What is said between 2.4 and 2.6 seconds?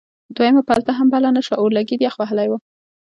و.